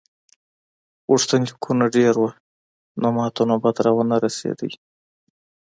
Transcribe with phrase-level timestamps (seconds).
[1.09, 2.29] غوښتنلیکونه ډېر وو
[3.01, 4.69] نو ماته نوبت را ونه رسیده.